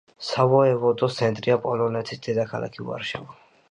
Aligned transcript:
სავოევოდოს 0.27 1.19
ცენტრია 1.21 1.59
პოლონეთის 1.69 2.25
დედაქალაქი 2.31 2.91
ვარშავა. 2.93 3.43